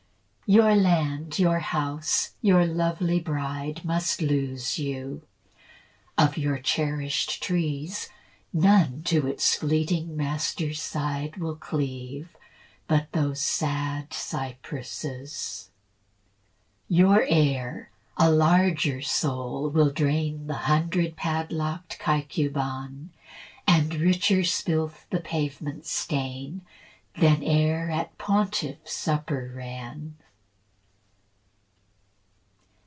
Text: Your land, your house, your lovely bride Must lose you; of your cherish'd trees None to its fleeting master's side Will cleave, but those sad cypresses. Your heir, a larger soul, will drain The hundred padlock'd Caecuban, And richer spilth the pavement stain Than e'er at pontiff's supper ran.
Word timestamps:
Your 0.47 0.75
land, 0.75 1.39
your 1.39 1.59
house, 1.59 2.31
your 2.41 2.65
lovely 2.65 3.21
bride 3.21 3.85
Must 3.85 4.21
lose 4.21 4.77
you; 4.77 5.21
of 6.17 6.37
your 6.37 6.57
cherish'd 6.59 7.41
trees 7.41 8.09
None 8.51 9.03
to 9.03 9.27
its 9.27 9.55
fleeting 9.55 10.17
master's 10.17 10.81
side 10.81 11.37
Will 11.37 11.55
cleave, 11.55 12.27
but 12.85 13.13
those 13.13 13.39
sad 13.39 14.11
cypresses. 14.13 15.69
Your 16.89 17.25
heir, 17.29 17.89
a 18.17 18.29
larger 18.29 19.01
soul, 19.01 19.69
will 19.69 19.89
drain 19.91 20.47
The 20.47 20.55
hundred 20.67 21.15
padlock'd 21.15 21.97
Caecuban, 21.97 23.11
And 23.65 23.93
richer 23.95 24.43
spilth 24.43 25.05
the 25.11 25.21
pavement 25.21 25.85
stain 25.85 26.65
Than 27.15 27.41
e'er 27.41 27.89
at 27.89 28.17
pontiff's 28.17 28.91
supper 28.93 29.49
ran. 29.55 30.17